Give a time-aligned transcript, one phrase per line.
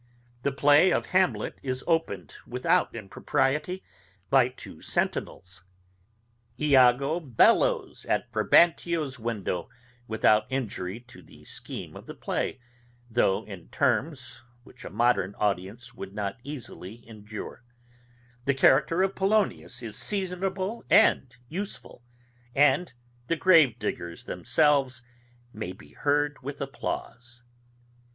[0.41, 3.83] The play of Hamlet is opened, without impropriety,
[4.31, 5.63] by two sentinels;
[6.59, 9.69] Iago bellows at Brabantio's window,
[10.07, 12.59] without injury to the scheme of the play,
[13.11, 17.63] though in terms which a modern audience would not easily endure;
[18.45, 22.03] the character of Polonius is seasonable and useful;
[22.55, 22.95] and
[23.27, 25.03] the Grave diggers themselves
[25.53, 27.43] may be heard with applause.